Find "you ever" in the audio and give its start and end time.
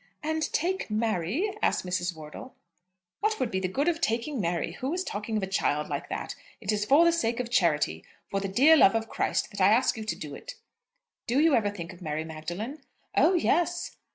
11.39-11.69